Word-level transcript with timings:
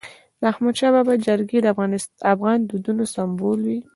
د 0.39 0.41
احمدشاه 0.51 0.93
بابا 0.95 1.13
جرګي 1.25 1.59
د 1.61 1.67
افغان 2.33 2.59
دودونو 2.69 3.03
سمبول 3.15 3.59
وي. 3.67 3.79